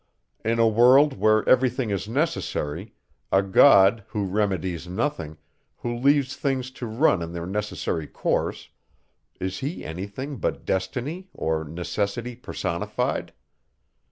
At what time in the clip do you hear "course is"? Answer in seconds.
8.07-9.59